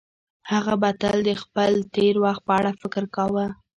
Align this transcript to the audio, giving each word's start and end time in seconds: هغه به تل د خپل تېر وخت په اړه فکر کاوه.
هغه 0.51 0.73
به 0.81 0.89
تل 1.01 1.17
د 1.29 1.31
خپل 1.43 1.71
تېر 1.95 2.15
وخت 2.23 2.41
په 2.47 2.53
اړه 2.59 2.71
فکر 2.81 3.03
کاوه. 3.15 3.47